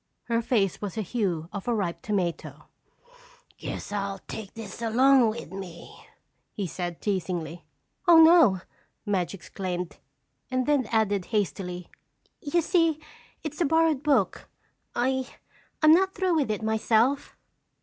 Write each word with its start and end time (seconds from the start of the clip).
Her 0.23 0.41
face 0.41 0.81
was 0.81 0.95
the 0.95 1.03
hue 1.03 1.47
of 1.53 1.67
a 1.67 1.75
ripe 1.75 2.01
tomato. 2.01 2.63
"I 3.07 3.15
guess 3.59 3.91
I'll 3.91 4.17
just 4.17 4.27
take 4.27 4.53
this 4.55 4.81
along 4.81 5.29
with 5.29 5.51
me," 5.51 6.07
he 6.51 6.65
said 6.65 7.01
teasingly. 7.01 7.65
"Oh, 8.07 8.17
no!" 8.19 8.61
Madge 9.05 9.35
exclaimed 9.35 9.97
and 10.49 10.65
then 10.65 10.87
added 10.87 11.25
hastily: 11.25 11.91
"You 12.41 12.61
see, 12.63 12.99
it's 13.43 13.61
a 13.61 13.65
borrowed 13.65 14.01
book. 14.01 14.49
I—I'm 14.95 15.93
not 15.93 16.15
through 16.15 16.33
with 16.33 16.49
it 16.49 16.63
myself." 16.63 17.37